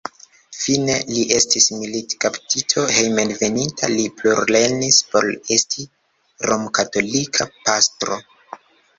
Fine 0.57 0.93
li 1.09 1.23
estis 1.39 1.65
militkaptito, 1.81 2.85
hejmenveninta 2.95 3.89
li 3.91 4.05
plulernis 4.21 4.97
por 5.11 5.27
esti 5.57 5.85
romkatolika 6.53 7.47
pastro. 7.59 8.19